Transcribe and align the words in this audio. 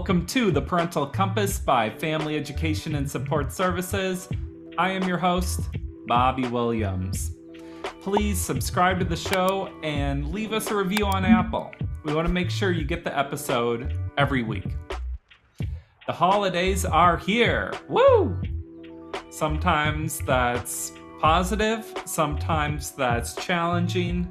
Welcome 0.00 0.24
to 0.28 0.50
the 0.50 0.62
Parental 0.62 1.06
Compass 1.06 1.58
by 1.58 1.90
Family 1.90 2.34
Education 2.34 2.94
and 2.94 3.08
Support 3.08 3.52
Services. 3.52 4.30
I 4.78 4.92
am 4.92 5.06
your 5.06 5.18
host, 5.18 5.60
Bobby 6.06 6.48
Williams. 6.48 7.36
Please 8.00 8.40
subscribe 8.40 8.98
to 9.00 9.04
the 9.04 9.14
show 9.14 9.70
and 9.82 10.32
leave 10.32 10.54
us 10.54 10.70
a 10.70 10.74
review 10.74 11.04
on 11.04 11.26
Apple. 11.26 11.70
We 12.02 12.14
want 12.14 12.26
to 12.26 12.32
make 12.32 12.48
sure 12.48 12.72
you 12.72 12.86
get 12.86 13.04
the 13.04 13.16
episode 13.16 13.94
every 14.16 14.42
week. 14.42 14.74
The 16.06 16.14
holidays 16.14 16.86
are 16.86 17.18
here. 17.18 17.70
Woo! 17.86 18.40
Sometimes 19.28 20.20
that's 20.20 20.92
positive, 21.20 21.92
sometimes 22.06 22.92
that's 22.92 23.34
challenging. 23.34 24.30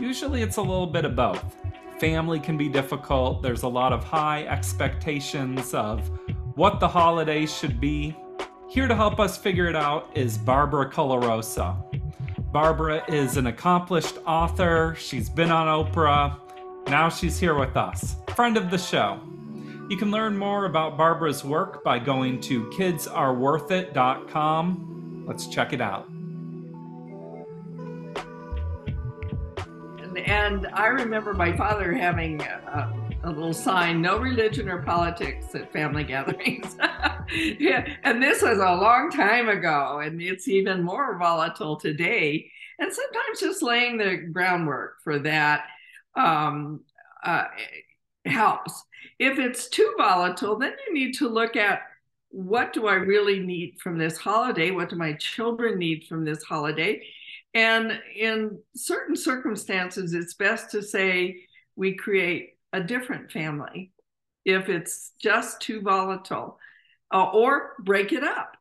Usually 0.00 0.42
it's 0.42 0.56
a 0.56 0.62
little 0.62 0.88
bit 0.88 1.04
of 1.04 1.14
both 1.14 1.63
family 2.04 2.38
can 2.38 2.58
be 2.58 2.68
difficult. 2.68 3.40
There's 3.40 3.62
a 3.62 3.68
lot 3.68 3.90
of 3.90 4.04
high 4.04 4.44
expectations 4.44 5.72
of 5.72 6.10
what 6.54 6.78
the 6.78 6.86
holidays 6.86 7.56
should 7.56 7.80
be. 7.80 8.14
Here 8.68 8.86
to 8.86 8.94
help 8.94 9.18
us 9.18 9.38
figure 9.38 9.68
it 9.68 9.76
out 9.76 10.10
is 10.14 10.36
Barbara 10.36 10.90
Coloroso. 10.90 11.82
Barbara 12.52 13.02
is 13.08 13.38
an 13.38 13.46
accomplished 13.46 14.18
author. 14.26 14.94
She's 14.98 15.30
been 15.30 15.50
on 15.50 15.66
Oprah. 15.66 16.36
Now 16.88 17.08
she's 17.08 17.38
here 17.38 17.58
with 17.58 17.74
us, 17.74 18.16
friend 18.36 18.58
of 18.58 18.70
the 18.70 18.76
show. 18.76 19.18
You 19.88 19.96
can 19.96 20.10
learn 20.10 20.36
more 20.36 20.66
about 20.66 20.98
Barbara's 20.98 21.42
work 21.42 21.82
by 21.82 21.98
going 21.98 22.38
to 22.42 22.64
kidsareworthit.com. 22.64 25.24
Let's 25.26 25.46
check 25.46 25.72
it 25.72 25.80
out. 25.80 26.13
And 30.16 30.66
I 30.72 30.86
remember 30.86 31.34
my 31.34 31.56
father 31.56 31.92
having 31.92 32.40
a, 32.42 32.92
a, 33.24 33.28
little 33.28 33.52
sign, 33.52 34.02
no 34.02 34.18
religion 34.18 34.68
or 34.68 34.82
politics 34.82 35.54
at 35.54 35.72
family 35.72 36.04
gatherings. 36.04 36.76
yeah, 37.58 37.86
and 38.02 38.22
this 38.22 38.42
was 38.42 38.58
a 38.58 38.74
long 38.74 39.10
time 39.10 39.48
ago, 39.48 40.00
and 40.02 40.20
it's 40.20 40.48
even 40.48 40.82
more 40.82 41.18
volatile 41.18 41.76
today. 41.76 42.50
And 42.78 42.92
sometimes 42.92 43.40
just 43.40 43.62
laying 43.62 43.96
the 43.96 44.16
groundwork 44.16 45.02
for 45.02 45.18
that 45.20 45.66
um, 46.16 46.80
uh, 47.24 47.44
helps. 48.26 48.84
If 49.18 49.38
it's 49.38 49.68
too 49.68 49.94
volatile, 49.96 50.58
then 50.58 50.74
you 50.86 50.94
need 50.94 51.14
to 51.14 51.28
look 51.28 51.56
at 51.56 51.82
what 52.30 52.72
do 52.72 52.88
I 52.88 52.94
really 52.94 53.38
need 53.38 53.76
from 53.80 53.96
this 53.96 54.18
holiday? 54.18 54.72
What 54.72 54.88
do 54.88 54.96
my 54.96 55.12
children 55.14 55.78
need 55.78 56.04
from 56.08 56.24
this 56.24 56.42
holiday? 56.42 57.00
And 57.54 58.00
in 58.16 58.58
certain 58.74 59.16
circumstances, 59.16 60.12
it's 60.12 60.34
best 60.34 60.70
to 60.72 60.82
say 60.82 61.44
we 61.76 61.94
create 61.94 62.54
a 62.72 62.82
different 62.82 63.30
family 63.30 63.92
if 64.44 64.68
it's 64.68 65.12
just 65.20 65.60
too 65.60 65.80
volatile, 65.80 66.58
uh, 67.12 67.30
or 67.32 67.74
break 67.78 68.12
it 68.12 68.24
up 68.24 68.56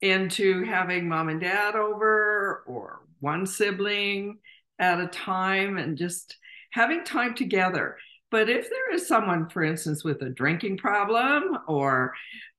into 0.00 0.64
having 0.64 1.08
mom 1.08 1.28
and 1.28 1.40
dad 1.40 1.76
over 1.76 2.64
or 2.66 3.00
one 3.20 3.46
sibling 3.46 4.38
at 4.78 5.00
a 5.00 5.06
time 5.06 5.78
and 5.78 5.96
just 5.96 6.36
having 6.72 7.04
time 7.04 7.34
together. 7.34 7.96
But 8.34 8.50
if 8.50 8.68
there 8.68 8.92
is 8.92 9.06
someone, 9.06 9.48
for 9.48 9.62
instance, 9.62 10.02
with 10.02 10.20
a 10.22 10.28
drinking 10.28 10.78
problem 10.78 11.56
or 11.68 12.14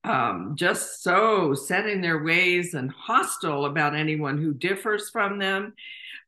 um, 0.06 0.54
just 0.56 1.04
so 1.04 1.54
set 1.54 1.86
in 1.86 2.00
their 2.00 2.24
ways 2.24 2.76
and 2.76 2.90
hostile 2.92 3.66
about 3.66 3.94
anyone 3.94 4.42
who 4.42 4.54
differs 4.54 5.10
from 5.10 5.38
them, 5.38 5.74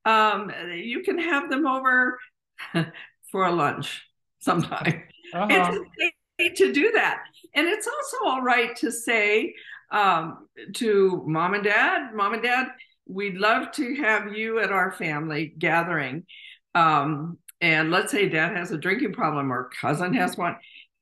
um, 0.04 0.52
you 0.76 1.02
can 1.02 1.18
have 1.18 1.50
them 1.50 1.66
over 1.66 2.20
for 3.32 3.46
a 3.46 3.52
lunch 3.54 4.04
sometime. 4.40 5.04
Uh-huh. 5.34 5.48
It's 5.50 5.78
okay 6.42 6.54
to 6.56 6.74
do 6.74 6.92
that. 6.96 7.24
And 7.56 7.70
it's 7.70 7.88
also 7.88 8.26
all 8.26 8.42
right 8.42 8.76
to 8.76 8.92
say 8.92 9.56
um, 9.92 10.50
to 10.74 11.24
mom 11.26 11.54
and 11.54 11.64
dad, 11.64 12.14
mom 12.14 12.34
and 12.34 12.44
dad, 12.44 12.68
we'd 13.06 13.38
love 13.38 13.72
to 13.76 13.96
have 13.96 14.34
you 14.34 14.60
at 14.60 14.74
our 14.74 14.92
family 14.92 15.54
gathering. 15.58 16.26
Um, 16.76 17.38
and 17.62 17.92
let's 17.92 18.12
say 18.12 18.30
dad 18.30 18.56
has 18.56 18.72
a 18.72 18.78
drinking 18.78 19.14
problem 19.14 19.52
or 19.52 19.70
cousin 19.70 20.14
has 20.14 20.38
one, 20.38 20.56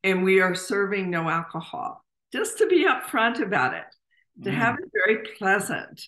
and 0.04 0.24
we 0.24 0.40
are 0.40 0.56
serving 0.56 1.10
no 1.10 1.30
alcohol, 1.30 2.04
just 2.32 2.58
to 2.60 2.68
be 2.68 2.86
upfront 2.86 3.42
about 3.42 3.74
it, 3.74 3.86
to 4.44 4.50
mm. 4.50 4.54
have 4.54 4.76
it 4.80 4.90
very 4.94 5.24
pleasant. 5.38 6.08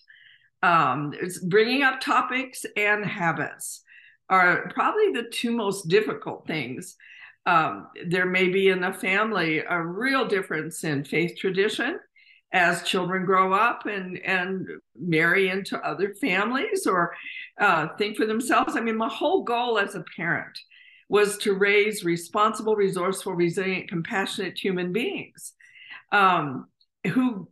Um, 0.64 1.14
it's 1.20 1.40
bringing 1.40 1.84
up 1.84 2.00
topics 2.00 2.66
and 2.76 3.06
habits 3.06 3.84
are 4.30 4.70
probably 4.74 5.12
the 5.14 5.30
two 5.32 5.52
most 5.52 5.88
difficult 5.88 6.48
things. 6.48 6.96
Um, 7.46 7.88
there 8.08 8.26
may 8.26 8.50
be 8.50 8.70
in 8.70 8.82
the 8.82 8.92
family 8.92 9.60
a 9.60 9.82
real 9.82 10.28
difference 10.28 10.84
in 10.84 11.04
faith 11.04 11.38
tradition 11.38 12.00
as 12.54 12.84
children 12.84 13.26
grow 13.26 13.54
up 13.54 13.86
and 13.86 14.18
and 14.20 14.68
marry 14.98 15.50
into 15.50 15.78
other 15.80 16.14
families 16.14 16.88
or 16.88 17.14
uh, 17.60 17.88
think 17.98 18.18
for 18.18 18.26
themselves. 18.26 18.76
I 18.76 18.80
mean, 18.80 18.98
my 18.98 19.10
whole 19.10 19.44
goal 19.44 19.78
as 19.78 19.96
a 19.96 20.06
parent 20.16 20.58
was 21.10 21.38
to 21.40 21.54
raise 21.54 22.04
responsible, 22.04 22.76
resourceful, 22.76 23.34
resilient, 23.34 23.90
compassionate 23.90 24.58
human 24.58 24.92
beings 24.92 25.54
um, 26.12 26.68
who 27.14 27.48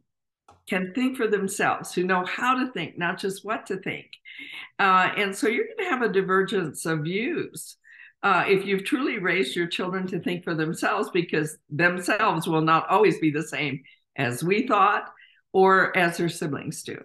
can 0.68 0.94
think 0.94 1.16
for 1.16 1.28
themselves, 1.28 1.94
who 1.94 2.04
know 2.04 2.26
how 2.26 2.56
to 2.56 2.72
think, 2.72 2.98
not 2.98 3.20
just 3.20 3.46
what 3.46 3.66
to 3.68 3.78
think. 3.78 4.08
Uh, 4.80 5.10
and 5.16 5.36
so 5.36 5.48
you're 5.48 5.66
going 5.66 5.78
to 5.78 5.96
have 5.96 6.02
a 6.02 6.12
divergence 6.12 6.86
of 6.86 7.04
views. 7.04 7.78
Uh, 8.24 8.44
if 8.48 8.66
you've 8.66 8.84
truly 8.84 9.20
raised 9.20 9.56
your 9.56 9.68
children 9.68 10.08
to 10.08 10.20
think 10.20 10.44
for 10.44 10.56
themselves, 10.56 11.10
because 11.14 11.58
themselves 11.70 12.48
will 12.48 12.62
not 12.62 12.90
always 12.90 13.20
be 13.20 13.30
the 13.30 13.44
same 13.44 13.82
as 14.16 14.44
we 14.44 14.68
thought 14.68 15.12
or 15.54 15.96
as 15.98 16.18
their 16.18 16.30
siblings 16.30 16.84
do. 16.84 17.02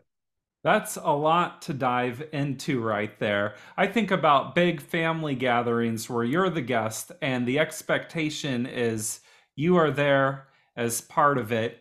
That's 0.62 0.96
a 0.96 1.10
lot 1.10 1.62
to 1.62 1.72
dive 1.72 2.22
into 2.32 2.82
right 2.82 3.18
there. 3.18 3.54
I 3.78 3.86
think 3.86 4.10
about 4.10 4.54
big 4.54 4.80
family 4.82 5.34
gatherings 5.34 6.10
where 6.10 6.24
you're 6.24 6.50
the 6.50 6.60
guest 6.60 7.12
and 7.22 7.46
the 7.46 7.58
expectation 7.58 8.66
is 8.66 9.20
you 9.56 9.76
are 9.76 9.90
there 9.90 10.48
as 10.76 11.00
part 11.00 11.38
of 11.38 11.50
it. 11.50 11.78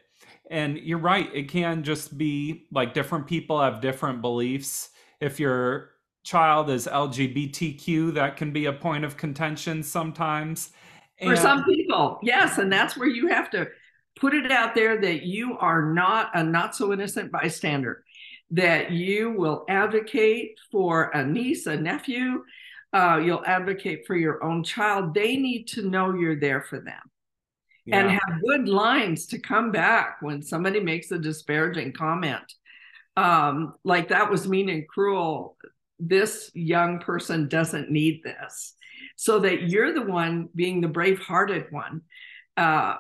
And 0.50 0.78
you're 0.78 0.98
right, 0.98 1.30
it 1.34 1.50
can 1.50 1.84
just 1.84 2.18
be 2.18 2.68
like 2.72 2.94
different 2.94 3.28
people 3.28 3.62
have 3.62 3.82
different 3.82 4.22
beliefs. 4.22 4.90
If 5.20 5.40
your 5.40 5.92
child 6.24 6.70
is 6.70 6.88
LGBTQ, 6.88 8.14
that 8.14 8.38
can 8.38 8.52
be 8.52 8.66
a 8.66 8.74
point 8.74 9.04
of 9.04 9.18
contention 9.18 9.84
sometimes. 9.84 10.72
And- 11.20 11.30
For 11.30 11.36
some 11.36 11.66
people, 11.66 12.20
yes. 12.24 12.58
And 12.58 12.72
that's 12.72 12.96
where 12.96 13.10
you 13.10 13.28
have 13.28 13.50
to 13.52 13.68
put 14.20 14.34
it 14.34 14.52
out 14.52 14.76
there 14.76 15.00
that 15.00 15.24
you 15.24 15.58
are 15.58 15.94
not 15.94 16.32
a 16.34 16.44
not 16.44 16.76
so 16.76 16.92
innocent 16.94 17.32
bystander, 17.32 18.04
that 18.52 18.92
you 18.92 19.32
will 19.32 19.66
advocate 19.70 20.60
for 20.72 21.10
a 21.12 21.24
niece, 21.26 21.66
a 21.68 21.78
nephew, 21.78 22.44
uh, 22.92 23.22
you'll 23.24 23.46
advocate 23.46 24.08
for 24.08 24.16
your 24.16 24.44
own 24.44 24.64
child. 24.64 25.14
They 25.14 25.38
need 25.38 25.68
to 25.70 25.90
know 25.90 26.14
you're 26.14 26.40
there 26.40 26.62
for 26.62 26.80
them. 26.80 27.02
Yeah. 27.86 28.02
And 28.02 28.12
have 28.12 28.42
good 28.46 28.68
lines 28.68 29.28
to 29.28 29.40
come 29.40 29.72
back 29.72 30.18
when 30.22 30.42
somebody 30.42 30.80
makes 30.80 31.12
a 31.12 31.18
disparaging 31.18 31.94
comment. 31.94 32.44
Um, 33.18 33.76
like 33.84 34.10
that 34.10 34.30
was 34.30 34.48
mean 34.48 34.70
and 34.70 34.88
cruel. 34.88 35.58
This 36.00 36.52
young 36.54 37.00
person 37.00 37.48
doesn't 37.48 37.90
need 37.90 38.22
this. 38.24 38.76
So 39.16 39.40
that 39.40 39.64
you're 39.64 39.94
the 39.94 40.04
one 40.04 40.50
being 40.56 40.82
the 40.82 40.88
brave 40.88 41.20
hearted 41.20 41.66
one. 41.72 42.02
Uh, 42.58 42.96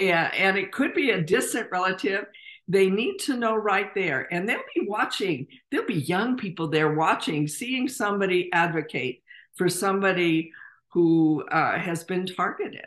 and, 0.00 0.34
and 0.34 0.58
it 0.58 0.72
could 0.72 0.94
be 0.94 1.10
a 1.10 1.22
distant 1.22 1.70
relative. 1.70 2.26
They 2.68 2.88
need 2.88 3.18
to 3.20 3.36
know 3.36 3.56
right 3.56 3.92
there 3.94 4.32
and 4.32 4.48
they'll 4.48 4.58
be 4.74 4.86
watching. 4.86 5.48
There'll 5.70 5.86
be 5.86 5.94
young 5.94 6.36
people 6.36 6.68
there 6.68 6.94
watching 6.94 7.48
seeing 7.48 7.88
somebody 7.88 8.50
advocate 8.52 9.22
for 9.56 9.68
somebody 9.68 10.52
who 10.92 11.44
uh, 11.50 11.78
has 11.78 12.04
been 12.04 12.26
targeted. 12.26 12.86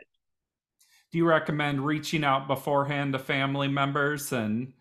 Do 1.11 1.17
you 1.17 1.25
recommend 1.25 1.85
reaching 1.85 2.23
out 2.23 2.47
beforehand 2.47 3.13
to 3.13 3.19
family 3.19 3.67
members 3.67 4.31
and 4.31 4.73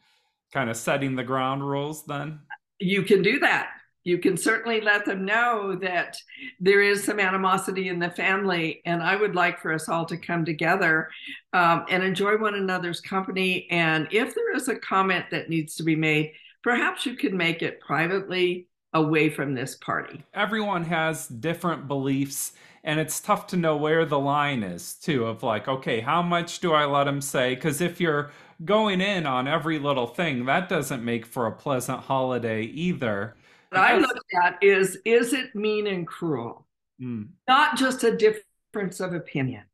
kind 0.53 0.71
of 0.71 0.77
setting 0.77 1.15
the 1.15 1.25
ground 1.25 1.69
rules 1.69 2.07
then? 2.07 2.41
You 2.79 3.03
can 3.03 3.23
do 3.23 3.39
that 3.41 3.69
you 4.05 4.19
can 4.19 4.37
certainly 4.37 4.81
let 4.81 5.05
them 5.05 5.25
know 5.25 5.77
that 5.77 6.17
there 6.59 6.83
is 6.83 7.05
some 7.05 7.21
animosity 7.21 7.89
in 7.89 7.99
the 7.99 8.11
family, 8.11 8.83
and 8.85 9.03
I 9.03 9.17
would 9.17 9.35
like 9.35 9.61
for 9.61 9.73
us 9.73 9.89
all 9.89 10.05
to 10.07 10.17
come 10.17 10.45
together 10.45 11.09
um, 11.53 11.85
and 11.89 12.03
enjoy 12.03 12.37
one 12.37 12.55
another's 12.55 13.01
company. 13.01 13.69
And 13.71 14.09
if 14.11 14.35
there 14.35 14.55
is 14.57 14.69
a 14.69 14.77
comment 14.77 15.27
that 15.31 15.49
needs 15.49 15.77
to 15.77 15.83
be 15.83 15.97
made, 15.97 16.33
perhaps 16.63 17.07
you 17.07 17.17
can 17.17 17.37
make 17.37 17.63
it 17.63 17.81
privately 17.81 18.67
away 18.93 19.31
from 19.31 19.55
this 19.55 19.77
party. 19.77 20.23
Everyone 20.35 20.85
has 20.85 21.29
different 21.29 21.89
beliefs, 21.89 22.53
and 22.85 22.99
it's 22.99 23.21
tough 23.21 23.47
to 23.49 23.57
know 23.57 23.77
where 23.77 24.05
the 24.05 24.19
line 24.19 24.63
is, 24.63 24.95
too, 24.95 25.25
of 25.27 25.43
like, 25.43 25.69
okay, 25.69 26.01
how 26.01 26.23
much 26.23 26.59
do 26.59 26.73
I 26.73 26.85
let 26.85 27.05
them 27.05 27.21
say? 27.21 27.55
Because 27.55 27.81
if 27.81 28.01
you're 28.01 28.33
going 28.65 29.01
in 29.01 29.27
on 29.27 29.49
every 29.49 29.79
little 29.79 30.07
thing, 30.07 30.45
that 30.47 30.69
doesn't 30.69 31.05
make 31.05 31.25
for 31.25 31.47
a 31.47 31.53
pleasant 31.53 32.01
holiday 32.01 32.63
either. 32.63 33.35
I 33.75 33.99
look 33.99 34.19
at 34.43 34.63
is 34.63 34.99
is 35.05 35.33
it 35.33 35.55
mean 35.55 35.87
and 35.87 36.07
cruel? 36.07 36.67
Mm. 37.01 37.29
Not 37.49 37.77
just 37.77 38.05
a 38.05 38.17
difference 38.17 39.01
of 39.01 39.15
opinion. 39.15 39.65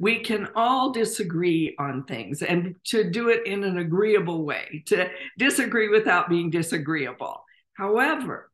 We 0.00 0.20
can 0.20 0.48
all 0.54 0.92
disagree 0.92 1.74
on 1.78 2.04
things 2.04 2.42
and 2.42 2.76
to 2.84 3.10
do 3.10 3.30
it 3.30 3.46
in 3.46 3.64
an 3.64 3.78
agreeable 3.78 4.44
way, 4.44 4.84
to 4.86 5.10
disagree 5.38 5.88
without 5.88 6.28
being 6.28 6.50
disagreeable. 6.50 7.42
However, 7.72 8.50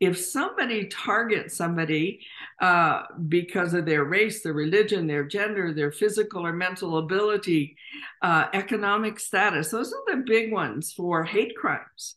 if 0.00 0.18
somebody 0.18 0.86
targets 0.86 1.56
somebody 1.56 2.20
uh, 2.60 3.02
because 3.28 3.74
of 3.74 3.84
their 3.84 4.04
race, 4.04 4.42
their 4.42 4.52
religion, 4.52 5.06
their 5.06 5.24
gender, 5.24 5.72
their 5.72 5.90
physical 5.90 6.46
or 6.46 6.52
mental 6.52 6.98
ability, 6.98 7.76
uh, 8.22 8.46
economic 8.52 9.18
status, 9.18 9.70
those 9.70 9.92
are 9.92 10.16
the 10.16 10.22
big 10.24 10.52
ones 10.52 10.92
for 10.92 11.24
hate 11.24 11.56
crimes. 11.56 12.14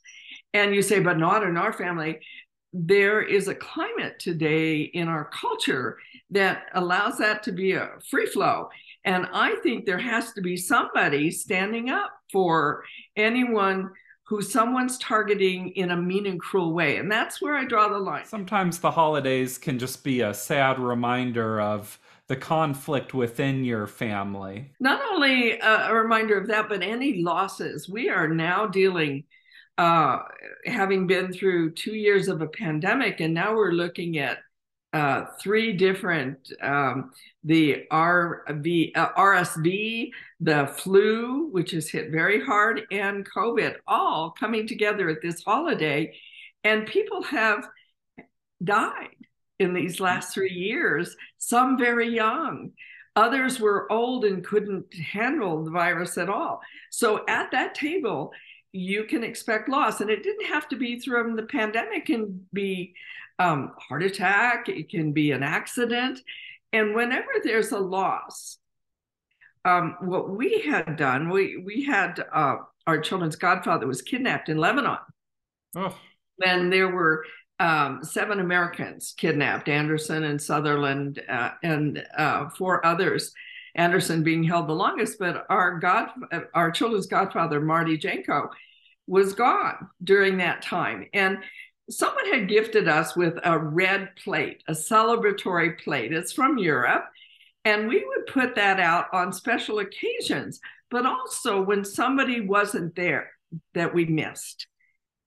And 0.54 0.76
you 0.76 0.82
say, 0.82 1.00
but 1.00 1.18
not 1.18 1.44
in 1.44 1.58
our 1.58 1.74
family. 1.74 2.20
There 2.74 3.22
is 3.22 3.48
a 3.48 3.56
climate 3.56 4.20
today 4.20 4.82
in 4.82 5.08
our 5.08 5.26
culture 5.26 5.98
that 6.30 6.66
allows 6.74 7.18
that 7.18 7.44
to 7.44 7.52
be 7.52 7.74
a 7.74 7.92
free 8.10 8.26
flow. 8.26 8.70
And 9.04 9.28
I 9.34 9.56
think 9.64 9.86
there 9.86 9.98
has 9.98 10.32
to 10.34 10.42
be 10.42 10.56
somebody 10.56 11.32
standing 11.32 11.90
up 11.90 12.12
for 12.32 12.84
anyone 13.16 13.92
who 14.32 14.42
someone's 14.42 14.98
targeting 15.00 15.72
in 15.72 15.92
a 15.92 15.98
mean 15.98 16.26
and 16.26 16.40
cruel 16.40 16.72
way. 16.72 16.96
And 16.98 17.12
that's 17.12 17.42
where 17.42 17.56
I 17.56 17.66
draw 17.66 17.90
the 17.90 17.98
line. 17.98 18.24
Sometimes 18.24 18.80
the 18.80 18.92
holidays 18.92 19.58
can 19.58 19.78
just 19.78 20.06
be 20.06 20.22
a 20.22 20.34
sad 20.34 20.80
reminder 20.80 21.60
of 21.60 22.00
the 22.28 22.38
conflict 22.38 23.14
within 23.14 23.66
your 23.66 23.88
family. 23.88 24.72
Not 24.80 25.02
only 25.12 25.60
a, 25.60 25.94
reminder 25.94 26.40
of 26.40 26.48
that, 26.48 26.70
but 26.70 26.82
any 26.82 27.22
losses. 27.22 27.90
We 27.90 28.10
are 28.10 28.30
now 28.30 28.68
dealing, 28.68 29.26
uh, 29.78 30.20
having 30.66 31.08
been 31.08 31.34
through 31.34 31.72
two 31.72 31.96
years 31.96 32.28
of 32.28 32.42
a 32.42 32.48
pandemic, 32.48 33.20
and 33.20 33.34
now 33.34 33.56
we're 33.56 33.72
looking 33.72 34.18
at 34.18 34.40
uh, 34.94 35.26
three 35.42 35.72
different 35.74 36.52
um, 36.62 37.12
the 37.44 37.84
RV, 37.92 38.92
uh, 38.96 39.14
RSV, 39.14 40.12
the 40.42 40.68
flu, 40.78 41.48
which 41.52 41.72
has 41.72 41.90
hit 41.90 42.12
very 42.12 42.44
hard, 42.44 42.82
and 42.92 43.28
COVID, 43.30 43.76
all 43.88 44.32
coming 44.32 44.68
together 44.68 45.10
at 45.10 45.22
this 45.22 45.44
holiday. 45.44 46.14
And 46.64 46.86
people 46.86 47.24
have 47.24 47.68
died 48.64 49.16
in 49.60 49.74
these 49.74 50.00
last 50.00 50.34
three 50.34 50.54
years, 50.54 51.16
some 51.38 51.78
very 51.78 52.14
young. 52.14 52.72
Others 53.16 53.60
were 53.60 53.92
old 53.92 54.26
and 54.26 54.46
couldn't 54.46 54.94
handle 54.94 55.64
the 55.64 55.72
virus 55.72 56.18
at 56.18 56.30
all. 56.30 56.62
So 56.90 57.24
at 57.28 57.52
that 57.52 57.76
table, 57.76 58.32
you 58.74 59.04
can 59.06 59.24
expect 59.24 59.70
loss. 59.70 60.02
And 60.02 60.10
it 60.10 60.24
didn't 60.24 60.48
have 60.48 60.68
to 60.70 60.76
be 60.76 61.00
through 61.00 61.36
the 61.36 61.44
pandemic, 61.44 62.06
can 62.06 62.46
be 62.54 62.94
um, 63.40 63.72
heart 63.78 64.04
attack, 64.04 64.70
it 64.70 64.90
can 64.90 65.14
be 65.14 65.32
an 65.32 65.44
accident. 65.44 66.20
And 66.74 66.96
whenever 66.96 67.28
there's 67.44 67.72
a 67.72 67.80
loss, 67.80 68.58
um, 69.66 69.98
what 70.02 70.30
we 70.30 70.62
had 70.62 70.96
done, 70.96 71.30
we 71.30 71.58
we 71.58 71.84
had 71.84 72.24
uh, 72.34 72.58
our 72.88 73.00
children's 73.00 73.36
godfather 73.36 73.88
was 73.88 74.02
kidnapped 74.02 74.50
in 74.50 74.58
Lebanon. 74.58 74.98
Oh. 75.76 75.98
And 76.44 76.74
there 76.74 76.90
were 76.90 77.26
um, 77.60 78.04
seven 78.04 78.40
Americans 78.40 79.14
kidnapped, 79.16 79.70
Anderson 79.70 80.24
and 80.24 80.42
Sutherland, 80.42 81.22
uh, 81.30 81.52
and 81.62 82.04
uh, 82.18 82.50
four 82.50 82.84
others. 82.86 83.34
Anderson 83.76 84.24
being 84.24 84.44
held 84.44 84.68
the 84.68 84.74
longest, 84.74 85.18
but 85.20 85.46
our 85.50 85.80
god, 85.80 86.10
our 86.54 86.72
children's 86.72 87.08
godfather, 87.08 87.62
Marty 87.62 87.98
Jenco, 87.98 88.50
was 89.08 89.34
gone 89.34 89.90
during 90.04 90.38
that 90.38 90.62
time. 90.62 91.08
And 91.14 91.40
someone 91.90 92.32
had 92.32 92.50
gifted 92.50 92.88
us 92.88 93.16
with 93.16 93.38
a 93.44 93.58
red 93.58 94.10
plate, 94.24 94.64
a 94.68 94.74
celebratory 94.74 95.80
plate. 95.80 96.14
It's 96.14 96.34
from 96.34 96.58
Europe. 96.58 97.06
And 97.66 97.88
we 97.88 98.04
would 98.06 98.28
put 98.28 98.56
that 98.56 98.80
out 98.80 99.08
on 99.14 99.34
special 99.34 99.80
occasions, 99.80 100.60
but 100.90 101.06
also 101.06 101.62
when 101.62 101.86
somebody 101.86 102.42
wasn't 102.42 102.96
there 102.96 103.32
that 103.74 103.94
we 103.94 104.06
missed. 104.06 104.68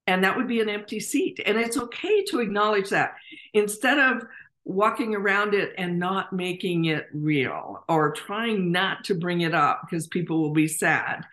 And 0.06 0.24
that 0.24 0.36
would 0.36 0.48
be 0.48 0.60
an 0.60 0.68
empty 0.68 1.00
seat. 1.00 1.40
And 1.44 1.56
it's 1.56 1.78
okay 1.78 2.24
to 2.24 2.40
acknowledge 2.40 2.90
that 2.90 3.14
instead 3.54 3.98
of 3.98 4.24
walking 4.64 5.14
around 5.14 5.54
it 5.54 5.72
and 5.76 5.98
not 5.98 6.32
making 6.32 6.86
it 6.86 7.06
real 7.12 7.84
or 7.88 8.12
trying 8.12 8.72
not 8.72 9.04
to 9.04 9.14
bring 9.14 9.42
it 9.42 9.54
up 9.54 9.82
because 9.82 10.06
people 10.06 10.40
will 10.40 10.52
be 10.52 10.68
sad. 10.68 11.24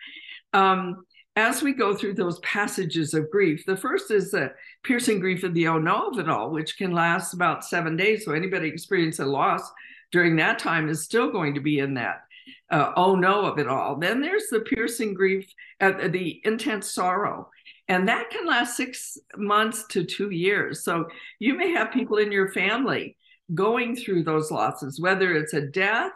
Um, 0.52 1.06
as 1.34 1.62
we 1.62 1.72
go 1.72 1.96
through 1.96 2.14
those 2.14 2.38
passages 2.40 3.14
of 3.14 3.30
grief, 3.30 3.64
the 3.64 3.76
first 3.76 4.10
is 4.10 4.30
the 4.30 4.52
piercing 4.84 5.18
grief 5.18 5.44
of 5.44 5.54
the 5.54 5.66
oh 5.68 5.78
no 5.78 6.08
of 6.08 6.18
it 6.18 6.28
all, 6.28 6.50
which 6.50 6.76
can 6.76 6.92
last 6.92 7.32
about 7.32 7.64
seven 7.64 7.96
days. 7.96 8.24
So 8.24 8.32
anybody 8.32 8.68
experiencing 8.68 9.24
a 9.24 9.28
loss 9.28 9.62
during 10.10 10.36
that 10.36 10.58
time 10.58 10.90
is 10.90 11.02
still 11.02 11.32
going 11.32 11.54
to 11.54 11.60
be 11.60 11.78
in 11.78 11.94
that 11.94 12.24
uh, 12.70 12.92
oh 12.96 13.14
no 13.14 13.44
of 13.44 13.58
it 13.58 13.68
all. 13.68 13.96
Then 13.96 14.20
there's 14.20 14.48
the 14.50 14.60
piercing 14.60 15.14
grief, 15.14 15.46
uh, 15.80 16.08
the 16.08 16.40
intense 16.44 16.92
sorrow. 16.92 17.50
And 17.88 18.08
that 18.08 18.30
can 18.30 18.46
last 18.46 18.76
six 18.76 19.18
months 19.36 19.84
to 19.88 20.04
two 20.04 20.30
years. 20.30 20.82
So 20.82 21.08
you 21.38 21.54
may 21.54 21.72
have 21.72 21.92
people 21.92 22.16
in 22.16 22.32
your 22.32 22.50
family 22.52 23.16
going 23.54 23.96
through 23.96 24.24
those 24.24 24.50
losses, 24.50 25.00
whether 25.00 25.34
it's 25.34 25.54
a 25.54 25.60
death, 25.60 26.12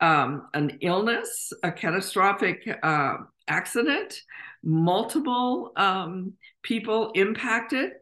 um, 0.00 0.48
an 0.54 0.78
illness, 0.80 1.52
a 1.62 1.72
catastrophic 1.72 2.68
uh, 2.82 3.16
accident, 3.48 4.20
multiple 4.62 5.72
um, 5.76 6.32
people 6.62 7.12
impacted. 7.14 7.92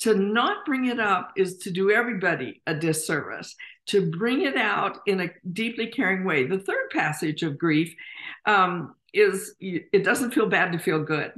To 0.00 0.14
not 0.14 0.66
bring 0.66 0.86
it 0.86 1.00
up 1.00 1.32
is 1.36 1.56
to 1.58 1.70
do 1.70 1.90
everybody 1.90 2.60
a 2.66 2.74
disservice. 2.74 3.54
To 3.86 4.10
bring 4.10 4.42
it 4.42 4.56
out 4.56 4.98
in 5.06 5.20
a 5.20 5.30
deeply 5.52 5.86
caring 5.86 6.24
way. 6.24 6.46
The 6.46 6.58
third 6.58 6.90
passage 6.92 7.42
of 7.42 7.56
grief 7.56 7.94
um, 8.44 8.94
is 9.14 9.54
it 9.58 10.04
doesn't 10.04 10.34
feel 10.34 10.48
bad 10.48 10.72
to 10.72 10.78
feel 10.78 11.02
good. 11.02 11.32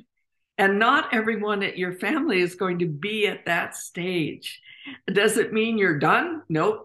And 0.58 0.78
not 0.78 1.14
everyone 1.14 1.62
at 1.62 1.78
your 1.78 1.93
family 1.93 2.40
is 2.40 2.56
going 2.56 2.81
to 2.81 2.86
be 2.86 3.27
at 3.29 3.46
that 3.46 3.77
stage. 3.77 4.60
Does 5.06 5.36
it 5.38 5.53
mean 5.53 5.79
you're 5.79 5.98
done? 5.98 6.43
Nope. 6.48 6.84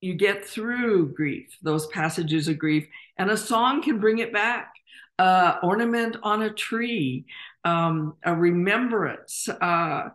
You 0.00 0.14
get 0.14 0.46
through 0.46 1.14
grief, 1.14 1.56
those 1.62 1.86
passages 1.86 2.48
of 2.48 2.58
grief, 2.58 2.86
and 3.18 3.30
a 3.30 3.36
song 3.36 3.82
can 3.82 4.00
bring 4.00 4.18
it 4.18 4.32
back 4.32 4.72
uh, 5.18 5.56
ornament 5.62 6.16
on 6.22 6.42
a 6.42 6.52
tree, 6.52 7.26
um, 7.64 8.14
a 8.22 8.34
remembrance 8.34 9.48
uh, 9.48 10.08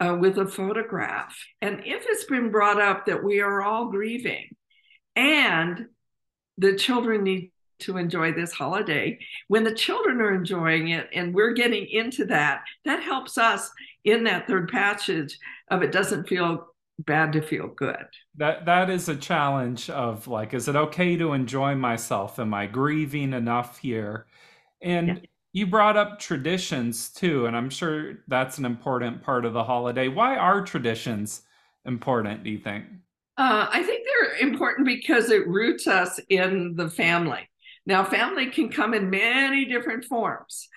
uh, 0.00 0.16
with 0.20 0.38
a 0.38 0.46
photograph. 0.46 1.36
And 1.60 1.80
if 1.84 2.04
it's 2.06 2.24
been 2.24 2.50
brought 2.50 2.80
up 2.80 3.06
that 3.06 3.22
we 3.22 3.40
are 3.40 3.62
all 3.62 3.90
grieving 3.90 4.56
and 5.14 5.86
the 6.58 6.76
children 6.76 7.24
need 7.24 7.52
to 7.80 7.96
enjoy 7.96 8.32
this 8.32 8.52
holiday, 8.52 9.18
when 9.48 9.64
the 9.64 9.74
children 9.74 10.20
are 10.20 10.34
enjoying 10.34 10.88
it 10.88 11.08
and 11.12 11.34
we're 11.34 11.52
getting 11.52 11.86
into 11.88 12.24
that, 12.26 12.62
that 12.84 13.02
helps 13.02 13.38
us 13.38 13.70
in 14.04 14.24
that 14.24 14.46
third 14.46 14.68
passage 14.68 15.38
of 15.70 15.82
it 15.82 15.92
doesn't 15.92 16.28
feel 16.28 16.68
bad 17.00 17.32
to 17.32 17.42
feel 17.42 17.68
good. 17.68 18.06
That 18.36 18.64
that 18.66 18.88
is 18.88 19.08
a 19.08 19.16
challenge 19.16 19.90
of 19.90 20.28
like, 20.28 20.54
is 20.54 20.68
it 20.68 20.76
okay 20.76 21.16
to 21.16 21.32
enjoy 21.32 21.74
myself? 21.74 22.38
Am 22.38 22.54
I 22.54 22.66
grieving 22.66 23.32
enough 23.32 23.78
here? 23.78 24.26
And 24.80 25.08
yeah. 25.08 25.14
you 25.52 25.66
brought 25.66 25.96
up 25.96 26.18
traditions 26.18 27.10
too, 27.10 27.46
and 27.46 27.56
I'm 27.56 27.70
sure 27.70 28.20
that's 28.28 28.58
an 28.58 28.64
important 28.64 29.22
part 29.22 29.44
of 29.44 29.52
the 29.52 29.64
holiday. 29.64 30.08
Why 30.08 30.36
are 30.36 30.62
traditions 30.62 31.42
important, 31.84 32.44
do 32.44 32.50
you 32.50 32.58
think? 32.58 32.86
Uh, 33.38 33.66
I 33.70 33.82
think 33.82 34.06
they're 34.06 34.48
important 34.48 34.86
because 34.86 35.30
it 35.30 35.46
roots 35.46 35.86
us 35.86 36.18
in 36.30 36.74
the 36.76 36.88
family. 36.88 37.48
Now, 37.86 38.04
family 38.04 38.50
can 38.50 38.68
come 38.68 38.94
in 38.94 39.10
many 39.10 39.64
different 39.64 40.04
forms. 40.04 40.68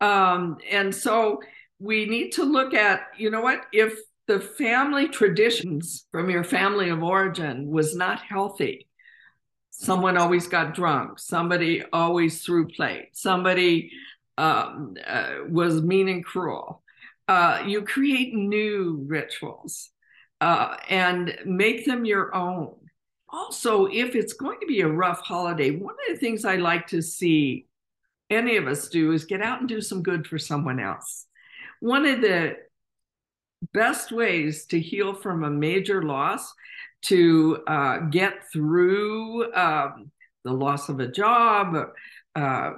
Um, 0.00 0.58
and 0.70 0.94
so 0.94 1.40
we 1.78 2.06
need 2.06 2.32
to 2.32 2.44
look 2.44 2.74
at, 2.74 3.00
you 3.16 3.30
know 3.30 3.40
what, 3.40 3.62
if 3.72 3.98
the 4.26 4.38
family 4.38 5.08
traditions 5.08 6.06
from 6.12 6.30
your 6.30 6.44
family 6.44 6.90
of 6.90 7.02
origin 7.02 7.68
was 7.68 7.96
not 7.96 8.20
healthy, 8.20 8.86
someone 9.70 10.16
always 10.16 10.48
got 10.48 10.74
drunk 10.74 11.20
somebody 11.20 11.84
always 11.92 12.42
threw 12.42 12.66
plate 12.66 13.10
somebody 13.12 13.92
um, 14.36 14.96
uh, 15.06 15.34
was 15.48 15.80
mean 15.82 16.08
and 16.08 16.24
cruel 16.24 16.82
uh, 17.28 17.62
you 17.66 17.82
create 17.82 18.34
new 18.34 19.04
rituals 19.06 19.90
uh, 20.40 20.76
and 20.88 21.36
make 21.44 21.84
them 21.84 22.04
your 22.04 22.34
own. 22.34 22.74
Also, 23.30 23.86
if 23.86 24.14
it's 24.14 24.32
going 24.32 24.58
to 24.60 24.66
be 24.66 24.80
a 24.80 24.88
rough 24.88 25.20
holiday, 25.20 25.70
one 25.70 25.94
of 25.94 26.14
the 26.14 26.18
things 26.18 26.44
I 26.44 26.56
like 26.56 26.86
to 26.88 27.02
see 27.02 27.66
any 28.30 28.56
of 28.56 28.66
us 28.66 28.88
do 28.88 29.12
is 29.12 29.24
get 29.24 29.42
out 29.42 29.60
and 29.60 29.68
do 29.68 29.80
some 29.80 30.02
good 30.02 30.26
for 30.26 30.38
someone 30.38 30.80
else. 30.80 31.26
One 31.80 32.06
of 32.06 32.20
the 32.20 32.56
best 33.72 34.12
ways 34.12 34.66
to 34.66 34.80
heal 34.80 35.14
from 35.14 35.44
a 35.44 35.50
major 35.50 36.02
loss, 36.02 36.52
to 37.00 37.62
uh, 37.66 37.98
get 38.10 38.50
through 38.52 39.52
um, 39.54 40.10
the 40.44 40.52
loss 40.52 40.88
of 40.88 41.00
a 41.00 41.06
job, 41.06 41.76
uh, 42.34 42.70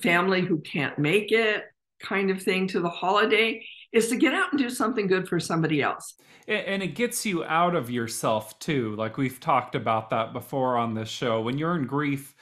family 0.00 0.42
who 0.42 0.60
can't 0.60 0.98
make 0.98 1.32
it, 1.32 1.64
kind 2.00 2.30
of 2.30 2.42
thing 2.42 2.68
to 2.68 2.80
the 2.80 2.88
holiday, 2.88 3.64
is 3.94 4.08
to 4.08 4.16
get 4.16 4.34
out 4.34 4.52
and 4.52 4.58
do 4.58 4.68
something 4.68 5.06
good 5.06 5.28
for 5.28 5.38
somebody 5.38 5.80
else. 5.80 6.14
And 6.48 6.82
it 6.82 6.96
gets 6.96 7.24
you 7.24 7.44
out 7.44 7.74
of 7.74 7.88
yourself 7.88 8.58
too. 8.58 8.94
Like 8.96 9.16
we've 9.16 9.40
talked 9.40 9.74
about 9.74 10.10
that 10.10 10.34
before 10.34 10.76
on 10.76 10.92
this 10.92 11.08
show. 11.08 11.40
When 11.40 11.56
you're 11.56 11.76
in 11.76 11.86
grief, 11.86 12.34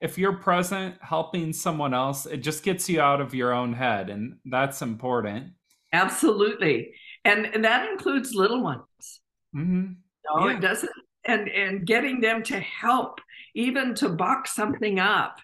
if 0.00 0.16
you're 0.16 0.36
present 0.36 0.94
helping 1.02 1.52
someone 1.52 1.92
else, 1.92 2.24
it 2.24 2.38
just 2.38 2.62
gets 2.62 2.88
you 2.88 3.00
out 3.00 3.20
of 3.20 3.34
your 3.34 3.52
own 3.52 3.74
head. 3.74 4.08
And 4.08 4.36
that's 4.46 4.80
important. 4.80 5.48
Absolutely. 5.92 6.94
And, 7.24 7.44
and 7.44 7.64
that 7.64 7.90
includes 7.90 8.32
little 8.32 8.62
ones. 8.62 9.20
Mm-hmm. 9.54 9.92
No, 10.32 10.46
yeah. 10.46 10.56
it 10.56 10.60
doesn't. 10.60 10.92
And, 11.26 11.48
and 11.48 11.84
getting 11.84 12.20
them 12.20 12.42
to 12.44 12.60
help, 12.60 13.20
even 13.54 13.94
to 13.96 14.08
box 14.08 14.54
something 14.54 15.00
up. 15.00 15.38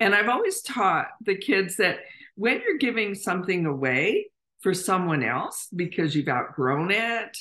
And 0.00 0.14
I've 0.14 0.28
always 0.28 0.60
taught 0.60 1.06
the 1.24 1.36
kids 1.36 1.76
that 1.76 2.00
when 2.34 2.60
you're 2.60 2.78
giving 2.78 3.14
something 3.14 3.64
away, 3.64 4.26
for 4.60 4.74
someone 4.74 5.22
else 5.22 5.68
because 5.74 6.14
you've 6.14 6.28
outgrown 6.28 6.90
it 6.90 7.36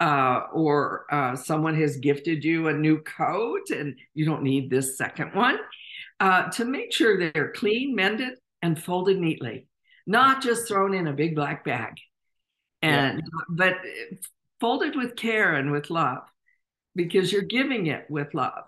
uh, 0.00 0.42
or 0.52 1.06
uh, 1.10 1.36
someone 1.36 1.78
has 1.80 1.96
gifted 1.96 2.44
you 2.44 2.68
a 2.68 2.72
new 2.72 2.98
coat 3.02 3.70
and 3.70 3.96
you 4.14 4.24
don't 4.24 4.42
need 4.42 4.68
this 4.68 4.98
second 4.98 5.34
one 5.34 5.58
uh, 6.20 6.50
to 6.50 6.64
make 6.64 6.92
sure 6.92 7.18
they're 7.18 7.52
clean 7.54 7.94
mended 7.94 8.34
and 8.62 8.82
folded 8.82 9.18
neatly 9.18 9.66
not 10.06 10.42
just 10.42 10.68
thrown 10.68 10.94
in 10.94 11.08
a 11.08 11.12
big 11.12 11.34
black 11.34 11.64
bag. 11.64 11.94
And 12.82 13.18
yeah. 13.18 13.40
but 13.48 13.74
folded 14.60 14.94
with 14.94 15.16
care 15.16 15.54
and 15.54 15.72
with 15.72 15.90
love 15.90 16.22
because 16.94 17.32
you're 17.32 17.42
giving 17.42 17.86
it 17.86 18.06
with 18.08 18.32
love. 18.32 18.64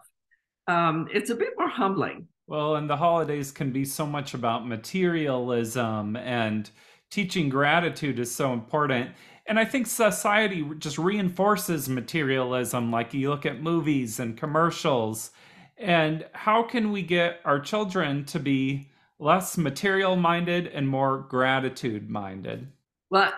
Um, 0.66 1.08
it's 1.12 1.30
a 1.30 1.34
bit 1.34 1.54
more 1.58 1.68
humbling. 1.68 2.28
Well 2.46 2.76
and 2.76 2.88
the 2.88 2.96
holidays 2.96 3.52
can 3.52 3.70
be 3.70 3.84
so 3.84 4.06
much 4.06 4.34
about 4.34 4.66
materialism 4.66 6.16
and 6.16 6.68
teaching 7.10 7.48
gratitude 7.48 8.18
is 8.18 8.34
so 8.34 8.52
important. 8.52 9.10
And 9.46 9.58
I 9.58 9.64
think 9.64 9.86
society 9.86 10.68
just 10.78 10.98
reinforces 10.98 11.88
materialism, 11.88 12.90
like 12.90 13.14
you 13.14 13.30
look 13.30 13.46
at 13.46 13.62
movies 13.62 14.20
and 14.20 14.36
commercials. 14.36 15.30
And 15.78 16.26
how 16.32 16.62
can 16.62 16.92
we 16.92 17.02
get 17.02 17.40
our 17.44 17.58
children 17.58 18.24
to 18.26 18.38
be 18.38 18.90
less 19.18 19.56
material 19.56 20.16
minded 20.16 20.66
and 20.66 20.86
more 20.86 21.18
gratitude 21.18 22.10
minded? 22.10 22.68
Well, 23.10 23.32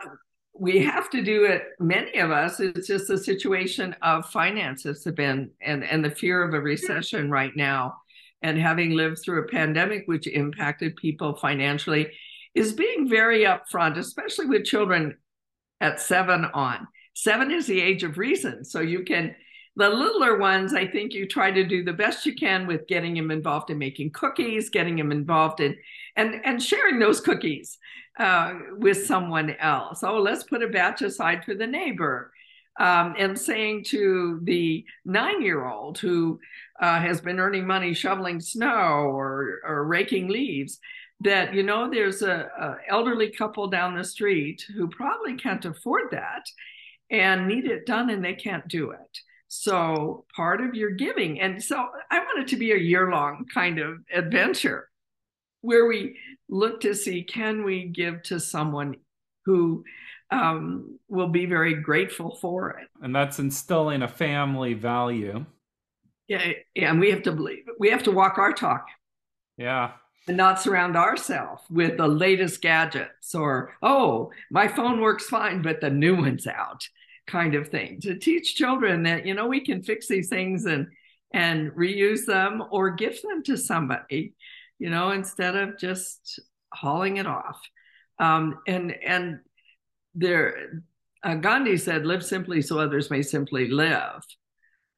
we 0.58 0.80
have 0.80 1.08
to 1.10 1.22
do 1.22 1.44
it. 1.44 1.62
Many 1.78 2.18
of 2.18 2.30
us, 2.30 2.60
it's 2.60 2.88
just 2.88 3.08
a 3.08 3.16
situation 3.16 3.94
of 4.02 4.26
finances 4.26 5.04
have 5.04 5.14
been 5.14 5.50
and, 5.62 5.84
and 5.84 6.04
the 6.04 6.10
fear 6.10 6.42
of 6.42 6.54
a 6.54 6.60
recession 6.60 7.30
right 7.30 7.54
now. 7.56 7.94
And 8.42 8.58
having 8.58 8.92
lived 8.92 9.18
through 9.22 9.44
a 9.44 9.48
pandemic, 9.48 10.04
which 10.06 10.26
impacted 10.26 10.96
people 10.96 11.36
financially, 11.36 12.10
is 12.54 12.72
being 12.72 13.08
very 13.08 13.44
upfront, 13.44 13.96
especially 13.96 14.46
with 14.46 14.64
children 14.64 15.16
at 15.80 16.00
seven 16.00 16.44
on. 16.46 16.86
Seven 17.14 17.50
is 17.50 17.66
the 17.66 17.80
age 17.80 18.02
of 18.02 18.18
reason. 18.18 18.64
So 18.64 18.80
you 18.80 19.04
can, 19.04 19.34
the 19.76 19.88
littler 19.88 20.38
ones, 20.38 20.74
I 20.74 20.86
think 20.86 21.12
you 21.12 21.26
try 21.26 21.50
to 21.50 21.64
do 21.64 21.84
the 21.84 21.92
best 21.92 22.26
you 22.26 22.34
can 22.34 22.66
with 22.66 22.86
getting 22.86 23.14
them 23.14 23.30
involved 23.30 23.70
in 23.70 23.78
making 23.78 24.10
cookies, 24.12 24.70
getting 24.70 24.96
them 24.96 25.12
involved 25.12 25.60
in, 25.60 25.76
and, 26.16 26.40
and 26.44 26.62
sharing 26.62 26.98
those 26.98 27.20
cookies 27.20 27.78
uh, 28.18 28.54
with 28.76 29.06
someone 29.06 29.50
else. 29.60 30.02
Oh, 30.02 30.18
let's 30.18 30.44
put 30.44 30.62
a 30.62 30.68
batch 30.68 31.02
aside 31.02 31.44
for 31.44 31.54
the 31.54 31.66
neighbor. 31.66 32.32
Um, 32.78 33.14
and 33.18 33.38
saying 33.38 33.84
to 33.88 34.40
the 34.44 34.86
nine 35.04 35.42
year 35.42 35.66
old 35.66 35.98
who 35.98 36.40
uh, 36.80 36.98
has 36.98 37.20
been 37.20 37.38
earning 37.38 37.66
money 37.66 37.92
shoveling 37.92 38.40
snow 38.40 39.10
or, 39.10 39.60
or 39.66 39.84
raking 39.84 40.28
leaves, 40.28 40.78
that 41.20 41.54
you 41.54 41.62
know 41.62 41.90
there's 41.90 42.22
a, 42.22 42.50
a, 42.58 42.76
elderly 42.88 43.30
couple 43.30 43.68
down 43.68 43.96
the 43.96 44.04
street 44.04 44.64
who 44.74 44.88
probably 44.88 45.36
can't 45.36 45.64
afford 45.64 46.10
that 46.10 46.44
and 47.10 47.46
need 47.46 47.66
it 47.66 47.86
done 47.86 48.10
and 48.10 48.24
they 48.24 48.34
can't 48.34 48.66
do 48.68 48.90
it. 48.90 49.18
So 49.48 50.24
part 50.34 50.60
of 50.60 50.74
your 50.74 50.90
giving 50.90 51.40
and 51.40 51.62
so 51.62 51.88
i 52.10 52.20
want 52.20 52.38
it 52.38 52.48
to 52.48 52.56
be 52.56 52.70
a 52.70 52.76
year 52.76 53.10
long 53.10 53.46
kind 53.52 53.80
of 53.80 53.98
adventure 54.14 54.88
where 55.60 55.86
we 55.86 56.16
look 56.48 56.80
to 56.82 56.94
see 56.94 57.24
can 57.24 57.64
we 57.64 57.86
give 57.86 58.22
to 58.22 58.38
someone 58.38 58.94
who 59.44 59.84
um, 60.30 61.00
will 61.08 61.28
be 61.28 61.46
very 61.46 61.74
grateful 61.74 62.36
for 62.36 62.70
it? 62.70 62.88
And 63.02 63.14
that's 63.14 63.40
instilling 63.40 64.02
a 64.02 64.08
family 64.08 64.74
value. 64.74 65.44
Yeah, 66.28 66.52
yeah 66.76 66.90
and 66.90 67.00
we 67.00 67.10
have 67.10 67.24
to 67.24 67.32
believe 67.32 67.64
we 67.80 67.90
have 67.90 68.04
to 68.04 68.12
walk 68.12 68.38
our 68.38 68.52
talk. 68.52 68.86
Yeah 69.56 69.90
and 70.30 70.36
not 70.36 70.62
surround 70.62 70.96
ourselves 70.96 71.60
with 71.70 71.96
the 71.96 72.06
latest 72.06 72.62
gadgets 72.62 73.34
or, 73.34 73.74
oh, 73.82 74.30
my 74.48 74.68
phone 74.68 75.00
works 75.00 75.26
fine, 75.26 75.60
but 75.60 75.80
the 75.80 75.90
new 75.90 76.14
one's 76.14 76.46
out 76.46 76.86
kind 77.26 77.56
of 77.56 77.66
thing. 77.66 78.00
To 78.02 78.14
teach 78.16 78.54
children 78.54 79.02
that, 79.02 79.26
you 79.26 79.34
know, 79.34 79.48
we 79.48 79.60
can 79.60 79.82
fix 79.82 80.06
these 80.06 80.28
things 80.28 80.66
and 80.66 80.86
and 81.34 81.72
reuse 81.72 82.26
them 82.26 82.62
or 82.70 82.90
give 82.90 83.20
them 83.22 83.42
to 83.42 83.56
somebody, 83.56 84.34
you 84.78 84.88
know, 84.88 85.10
instead 85.10 85.56
of 85.56 85.76
just 85.76 86.38
hauling 86.72 87.16
it 87.16 87.26
off. 87.26 87.60
Um, 88.20 88.60
and 88.68 88.94
and 89.04 89.40
there 90.14 90.80
uh, 91.24 91.34
Gandhi 91.34 91.76
said, 91.76 92.06
live 92.06 92.24
simply 92.24 92.62
so 92.62 92.78
others 92.78 93.10
may 93.10 93.22
simply 93.22 93.66
live. 93.66 94.24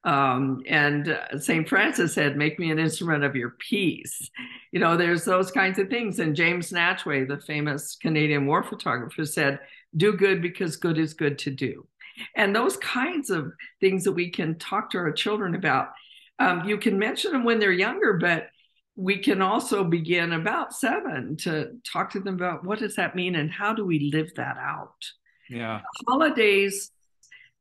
Um, 0.04 0.62
and 0.66 1.10
uh, 1.10 1.38
St. 1.38 1.68
Francis 1.68 2.14
said, 2.14 2.36
Make 2.36 2.58
me 2.58 2.70
an 2.70 2.78
instrument 2.78 3.24
of 3.24 3.36
your 3.36 3.50
peace. 3.50 4.30
You 4.72 4.80
know, 4.80 4.96
there's 4.96 5.24
those 5.24 5.50
kinds 5.50 5.78
of 5.78 5.88
things. 5.88 6.18
And 6.18 6.34
James 6.34 6.70
Nachtwey, 6.70 7.26
the 7.26 7.40
famous 7.40 7.96
Canadian 8.00 8.46
war 8.46 8.62
photographer, 8.62 9.24
said, 9.24 9.60
Do 9.96 10.16
good 10.16 10.42
because 10.42 10.76
good 10.76 10.98
is 10.98 11.14
good 11.14 11.38
to 11.40 11.50
do. 11.50 11.86
And 12.34 12.54
those 12.54 12.76
kinds 12.78 13.30
of 13.30 13.52
things 13.80 14.04
that 14.04 14.12
we 14.12 14.30
can 14.30 14.58
talk 14.58 14.90
to 14.90 14.98
our 14.98 15.12
children 15.12 15.54
about, 15.54 15.90
um, 16.38 16.68
you 16.68 16.78
can 16.78 16.98
mention 16.98 17.32
them 17.32 17.44
when 17.44 17.58
they're 17.58 17.72
younger, 17.72 18.14
but 18.14 18.48
we 18.96 19.18
can 19.18 19.40
also 19.40 19.84
begin 19.84 20.32
about 20.32 20.74
seven 20.74 21.36
to 21.38 21.70
talk 21.90 22.10
to 22.10 22.20
them 22.20 22.34
about 22.34 22.64
what 22.64 22.78
does 22.78 22.96
that 22.96 23.16
mean 23.16 23.36
and 23.36 23.50
how 23.50 23.72
do 23.72 23.84
we 23.84 24.10
live 24.12 24.34
that 24.34 24.56
out. 24.58 25.04
Yeah. 25.48 25.80
Holidays 26.06 26.90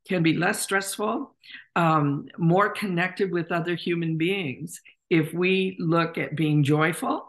can 0.08 0.24
be 0.24 0.34
less 0.34 0.62
stressful, 0.62 1.36
um, 1.76 2.28
more 2.38 2.70
connected 2.70 3.32
with 3.32 3.52
other 3.52 3.76
human 3.76 4.18
beings 4.18 4.82
if 5.10 5.34
we 5.34 5.78
look 5.80 6.18
at 6.18 6.36
being 6.36 6.64
joyful, 6.64 7.26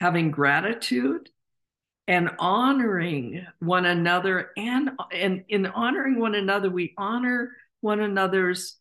having 0.00 0.30
gratitude, 0.30 1.28
and 2.06 2.30
honoring 2.38 3.46
one 3.60 3.86
another. 3.86 4.50
And, 4.56 4.90
and 5.12 5.44
in 5.48 5.66
honoring 5.66 6.18
one 6.18 6.34
another, 6.34 6.70
we 6.70 6.94
honor 6.96 7.52
one 7.80 8.00
another's 8.00 8.76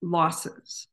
losses 0.00 0.86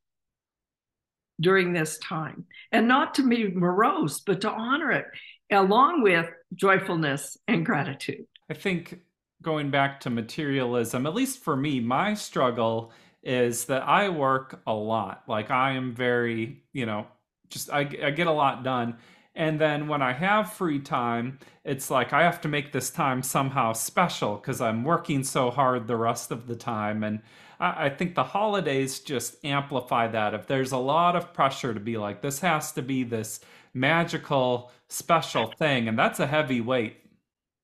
during 1.39 1.73
this 1.73 1.97
time 1.99 2.45
and 2.71 2.87
not 2.87 3.15
to 3.15 3.27
be 3.27 3.49
morose, 3.49 4.21
but 4.21 4.41
to 4.41 4.51
honor 4.51 4.91
it 4.91 5.05
along 5.51 6.03
with 6.03 6.29
joyfulness 6.53 7.37
and 7.47 7.65
gratitude. 7.65 8.25
I 8.49 8.53
think 8.53 8.99
going 9.41 9.71
back 9.71 9.99
to 10.01 10.09
materialism, 10.09 11.05
at 11.05 11.13
least 11.13 11.39
for 11.39 11.55
me, 11.55 11.79
my 11.79 12.13
struggle 12.13 12.91
is 13.23 13.65
that 13.65 13.83
I 13.83 14.09
work 14.09 14.61
a 14.67 14.73
lot. 14.73 15.23
Like 15.27 15.51
I 15.51 15.71
am 15.71 15.93
very, 15.93 16.63
you 16.73 16.85
know, 16.85 17.07
just 17.49 17.71
I, 17.71 17.81
I 17.81 18.11
get 18.11 18.27
a 18.27 18.31
lot 18.31 18.63
done. 18.63 18.97
And 19.35 19.59
then 19.59 19.87
when 19.87 20.01
I 20.01 20.11
have 20.13 20.53
free 20.53 20.79
time, 20.79 21.39
it's 21.63 21.89
like 21.89 22.11
I 22.11 22.23
have 22.23 22.41
to 22.41 22.47
make 22.47 22.71
this 22.71 22.89
time 22.89 23.23
somehow 23.23 23.73
special 23.73 24.35
because 24.35 24.59
I'm 24.59 24.83
working 24.83 25.23
so 25.23 25.49
hard 25.49 25.87
the 25.87 25.95
rest 25.95 26.31
of 26.31 26.47
the 26.47 26.55
time. 26.55 27.03
And 27.03 27.21
I, 27.59 27.85
I 27.85 27.89
think 27.89 28.15
the 28.15 28.23
holidays 28.23 28.99
just 28.99 29.43
amplify 29.45 30.07
that. 30.07 30.33
If 30.33 30.47
there's 30.47 30.71
a 30.71 30.77
lot 30.77 31.15
of 31.15 31.33
pressure 31.33 31.73
to 31.73 31.79
be 31.79 31.97
like, 31.97 32.21
this 32.21 32.39
has 32.39 32.71
to 32.73 32.81
be 32.81 33.03
this 33.03 33.39
magical, 33.73 34.71
special 34.87 35.53
thing, 35.57 35.87
and 35.87 35.97
that's 35.97 36.19
a 36.19 36.27
heavy 36.27 36.59
weight 36.59 36.97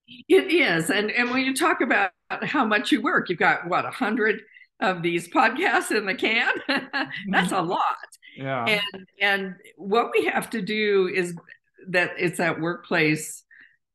it 0.08 0.52
is. 0.52 0.90
And 0.90 1.12
and 1.12 1.32
when 1.32 1.46
you 1.46 1.56
talk 1.56 1.82
about 1.82 2.12
how 2.30 2.66
much 2.66 2.92
you 2.92 3.02
work, 3.02 3.30
you've 3.30 3.40
got 3.40 3.68
what, 3.68 3.86
a 3.86 3.92
hundred 3.92 4.42
of 4.80 5.02
these 5.02 5.28
podcasts 5.28 5.92
in 5.96 6.06
the 6.06 6.16
can? 6.16 6.54
That's 7.30 7.52
a 7.52 7.62
lot. 7.62 7.82
Yeah. 8.38 8.66
And 8.66 9.08
and 9.22 9.56
what 9.78 10.12
we 10.16 10.26
have 10.26 10.50
to 10.52 10.62
do 10.62 11.10
is 11.14 11.36
that 11.90 12.12
it's 12.18 12.38
that 12.38 12.60
workplace 12.60 13.44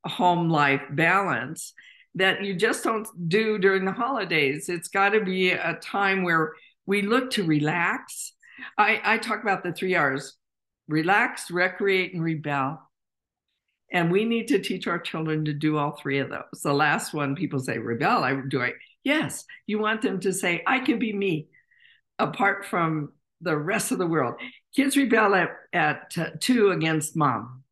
home 0.05 0.49
life 0.49 0.81
balance 0.91 1.73
that 2.15 2.43
you 2.43 2.53
just 2.53 2.83
don't 2.83 3.07
do 3.29 3.57
during 3.57 3.85
the 3.85 3.91
holidays. 3.91 4.67
It's 4.67 4.89
got 4.89 5.09
to 5.09 5.23
be 5.23 5.51
a 5.51 5.75
time 5.81 6.23
where 6.23 6.53
we 6.85 7.03
look 7.03 7.31
to 7.31 7.43
relax. 7.43 8.33
I, 8.77 9.01
I 9.03 9.17
talk 9.17 9.41
about 9.43 9.63
the 9.63 9.71
three 9.71 9.95
R's 9.95 10.35
relax, 10.87 11.49
recreate, 11.49 12.13
and 12.13 12.23
rebel. 12.23 12.81
And 13.91 14.11
we 14.11 14.23
need 14.23 14.47
to 14.47 14.59
teach 14.59 14.87
our 14.87 14.99
children 14.99 15.45
to 15.45 15.53
do 15.53 15.77
all 15.77 15.91
three 15.91 16.19
of 16.19 16.29
those. 16.29 16.61
The 16.63 16.73
last 16.73 17.13
one, 17.13 17.35
people 17.35 17.59
say, 17.59 17.77
rebel. 17.77 18.23
I 18.23 18.39
do 18.47 18.61
I. 18.61 18.73
Yes, 19.03 19.45
you 19.67 19.79
want 19.79 20.01
them 20.01 20.19
to 20.21 20.31
say, 20.31 20.63
I 20.65 20.79
can 20.79 20.99
be 20.99 21.11
me 21.11 21.47
apart 22.19 22.65
from 22.65 23.11
the 23.41 23.57
rest 23.57 23.91
of 23.91 23.97
the 23.97 24.07
world. 24.07 24.35
Kids 24.75 24.95
rebel 24.95 25.35
at, 25.35 25.49
at 25.73 26.13
uh, 26.17 26.29
two 26.39 26.69
against 26.69 27.15
mom, 27.15 27.63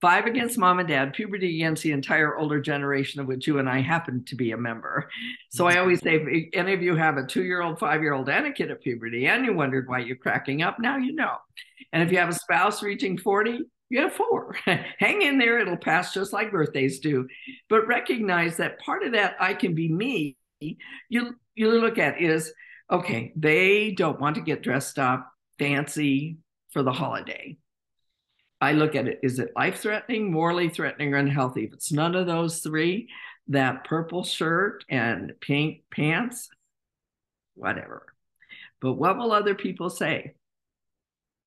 five 0.00 0.26
against 0.26 0.58
mom 0.58 0.80
and 0.80 0.88
dad, 0.88 1.14
puberty 1.14 1.56
against 1.56 1.82
the 1.82 1.92
entire 1.92 2.36
older 2.36 2.60
generation 2.60 3.20
of 3.20 3.26
which 3.26 3.46
you 3.46 3.58
and 3.58 3.68
I 3.68 3.80
happen 3.80 4.24
to 4.26 4.34
be 4.34 4.50
a 4.50 4.56
member. 4.56 5.08
So 5.50 5.66
I 5.66 5.78
always 5.78 6.00
say, 6.00 6.16
if 6.16 6.48
any 6.52 6.74
of 6.74 6.82
you 6.82 6.96
have 6.96 7.16
a 7.16 7.26
two 7.26 7.44
year 7.44 7.62
old, 7.62 7.78
five 7.78 8.02
year 8.02 8.12
old, 8.12 8.28
and 8.28 8.46
a 8.46 8.52
kid 8.52 8.70
at 8.70 8.82
puberty, 8.82 9.26
and 9.26 9.46
you 9.46 9.54
wondered 9.54 9.88
why 9.88 10.00
you're 10.00 10.16
cracking 10.16 10.62
up, 10.62 10.78
now 10.78 10.96
you 10.98 11.14
know. 11.14 11.36
And 11.92 12.02
if 12.02 12.12
you 12.12 12.18
have 12.18 12.28
a 12.28 12.34
spouse 12.34 12.82
reaching 12.82 13.16
40, 13.16 13.60
you 13.90 14.00
have 14.02 14.12
four. 14.12 14.56
Hang 14.98 15.22
in 15.22 15.38
there, 15.38 15.58
it'll 15.58 15.76
pass 15.76 16.12
just 16.12 16.32
like 16.32 16.52
birthdays 16.52 17.00
do. 17.00 17.26
But 17.68 17.86
recognize 17.86 18.56
that 18.58 18.80
part 18.80 19.02
of 19.02 19.12
that 19.12 19.36
I 19.40 19.54
can 19.54 19.74
be 19.74 19.88
me, 19.88 20.36
you 21.08 21.36
you 21.54 21.70
look 21.70 21.98
at 21.98 22.20
is 22.20 22.52
okay, 22.90 23.32
they 23.36 23.92
don't 23.92 24.20
want 24.20 24.36
to 24.36 24.42
get 24.42 24.62
dressed 24.62 24.98
up 24.98 25.30
fancy 25.58 26.38
for 26.70 26.82
the 26.82 26.92
holiday. 26.92 27.56
I 28.60 28.72
look 28.72 28.94
at 28.94 29.06
it 29.06 29.20
is 29.22 29.38
it 29.38 29.52
life 29.56 29.80
threatening, 29.80 30.32
morally 30.32 30.68
threatening, 30.68 31.14
or 31.14 31.18
unhealthy? 31.18 31.64
If 31.64 31.72
it's 31.72 31.92
none 31.92 32.14
of 32.14 32.26
those 32.26 32.60
three, 32.60 33.08
that 33.48 33.84
purple 33.84 34.24
shirt 34.24 34.84
and 34.90 35.32
pink 35.40 35.82
pants, 35.90 36.48
whatever. 37.54 38.06
But 38.80 38.94
what 38.94 39.16
will 39.16 39.32
other 39.32 39.54
people 39.54 39.90
say? 39.90 40.34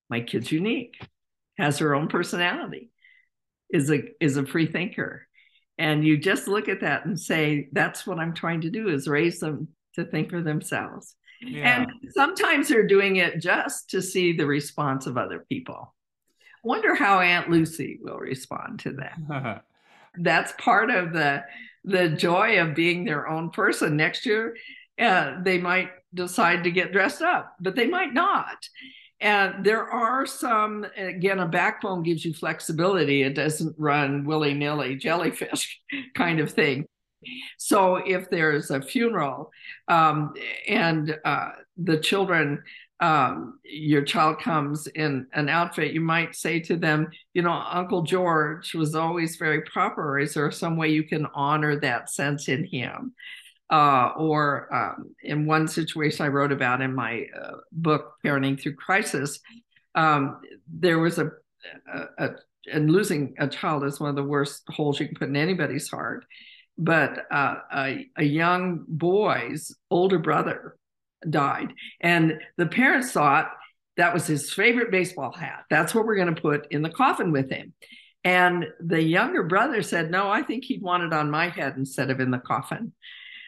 My 0.10 0.21
kid's 0.21 0.51
unique, 0.51 0.98
has 1.61 1.77
her 1.77 1.93
own 1.93 2.07
personality, 2.07 2.89
is 3.69 3.91
a 3.91 4.01
is 4.19 4.37
a 4.37 4.45
free 4.45 4.65
thinker. 4.65 5.27
And 5.77 6.05
you 6.05 6.17
just 6.17 6.47
look 6.47 6.67
at 6.69 6.81
that 6.81 7.05
and 7.05 7.19
say, 7.19 7.69
that's 7.71 8.05
what 8.05 8.19
I'm 8.19 8.33
trying 8.33 8.61
to 8.61 8.69
do 8.69 8.89
is 8.89 9.07
raise 9.07 9.39
them 9.39 9.69
to 9.95 10.05
think 10.05 10.29
for 10.29 10.41
themselves. 10.41 11.15
Yeah. 11.41 11.81
And 11.81 11.91
sometimes 12.11 12.67
they're 12.67 12.85
doing 12.85 13.15
it 13.15 13.41
just 13.41 13.89
to 13.91 14.01
see 14.01 14.33
the 14.33 14.45
response 14.45 15.07
of 15.07 15.17
other 15.17 15.45
people. 15.49 15.95
Wonder 16.63 16.93
how 16.93 17.19
Aunt 17.19 17.49
Lucy 17.49 17.99
will 18.01 18.17
respond 18.17 18.79
to 18.81 18.93
that. 18.93 19.63
That's 20.17 20.53
part 20.57 20.89
of 20.89 21.13
the 21.13 21.43
the 21.83 22.09
joy 22.09 22.59
of 22.59 22.75
being 22.75 23.05
their 23.05 23.27
own 23.27 23.49
person. 23.49 23.97
Next 23.97 24.25
year, 24.25 24.55
uh, 24.99 25.41
they 25.41 25.57
might 25.57 25.89
decide 26.13 26.63
to 26.63 26.71
get 26.71 26.91
dressed 26.91 27.23
up, 27.23 27.55
but 27.59 27.75
they 27.75 27.87
might 27.87 28.13
not. 28.13 28.67
And 29.21 29.63
there 29.63 29.87
are 29.87 30.25
some, 30.25 30.85
again, 30.97 31.39
a 31.39 31.47
backbone 31.47 32.01
gives 32.01 32.25
you 32.25 32.33
flexibility. 32.33 33.21
It 33.21 33.35
doesn't 33.35 33.75
run 33.77 34.25
willy 34.25 34.55
nilly 34.55 34.95
jellyfish 34.95 35.79
kind 36.15 36.39
of 36.39 36.51
thing. 36.51 36.85
So 37.59 37.97
if 37.97 38.31
there's 38.31 38.71
a 38.71 38.81
funeral 38.81 39.51
um, 39.87 40.33
and 40.67 41.15
uh, 41.23 41.49
the 41.77 41.99
children, 41.99 42.63
um, 42.99 43.59
your 43.63 44.03
child 44.03 44.39
comes 44.39 44.87
in 44.87 45.27
an 45.33 45.49
outfit, 45.49 45.93
you 45.93 46.01
might 46.01 46.35
say 46.35 46.59
to 46.61 46.75
them, 46.75 47.09
you 47.33 47.43
know, 47.43 47.51
Uncle 47.51 48.01
George 48.01 48.73
was 48.73 48.95
always 48.95 49.35
very 49.35 49.61
proper. 49.61 50.19
Is 50.19 50.33
there 50.33 50.49
some 50.49 50.77
way 50.77 50.89
you 50.89 51.03
can 51.03 51.27
honor 51.35 51.79
that 51.79 52.09
sense 52.09 52.47
in 52.47 52.63
him? 52.63 53.13
Uh, 53.71 54.11
or 54.17 54.67
um, 54.75 55.15
in 55.23 55.45
one 55.45 55.67
situation 55.67 56.25
I 56.25 56.29
wrote 56.29 56.51
about 56.51 56.81
in 56.81 56.93
my 56.93 57.25
uh, 57.41 57.53
book, 57.71 58.15
Parenting 58.23 58.59
Through 58.59 58.75
Crisis, 58.75 59.39
um, 59.95 60.41
there 60.67 60.99
was 60.99 61.19
a, 61.19 61.31
a, 61.93 62.25
a, 62.25 62.29
and 62.71 62.91
losing 62.91 63.33
a 63.39 63.47
child 63.47 63.85
is 63.85 63.99
one 63.99 64.09
of 64.09 64.17
the 64.17 64.23
worst 64.23 64.63
holes 64.67 64.99
you 64.99 65.07
can 65.07 65.15
put 65.15 65.29
in 65.29 65.37
anybody's 65.37 65.89
heart 65.89 66.25
but 66.77 67.25
uh, 67.31 67.55
a, 67.73 68.07
a 68.17 68.23
young 68.23 68.85
boy's 68.87 69.75
older 69.91 70.17
brother 70.17 70.75
died. 71.29 71.74
And 72.01 72.39
the 72.57 72.65
parents 72.65 73.11
thought 73.11 73.51
that 73.98 74.13
was 74.13 74.25
his 74.25 74.51
favorite 74.51 74.89
baseball 74.89 75.31
hat. 75.31 75.65
That's 75.69 75.93
what 75.93 76.05
we're 76.05 76.15
going 76.15 76.33
to 76.33 76.41
put 76.41 76.72
in 76.72 76.81
the 76.81 76.89
coffin 76.89 77.31
with 77.31 77.51
him. 77.51 77.74
And 78.24 78.65
the 78.79 79.01
younger 79.01 79.43
brother 79.43 79.83
said, 79.83 80.09
No, 80.09 80.29
I 80.29 80.41
think 80.41 80.63
he'd 80.63 80.81
want 80.81 81.03
it 81.03 81.13
on 81.13 81.31
my 81.31 81.50
head 81.50 81.74
instead 81.77 82.09
of 82.09 82.19
in 82.19 82.31
the 82.31 82.39
coffin. 82.39 82.93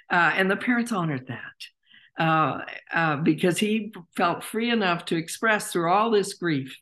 Uh, 0.09 0.33
and 0.35 0.49
the 0.49 0.57
parents 0.57 0.91
honored 0.91 1.27
that 1.27 2.19
uh, 2.19 2.59
uh, 2.93 3.17
because 3.17 3.57
he 3.57 3.93
felt 4.15 4.43
free 4.43 4.69
enough 4.69 5.05
to 5.05 5.15
express 5.15 5.71
through 5.71 5.91
all 5.91 6.11
this 6.11 6.33
grief 6.33 6.77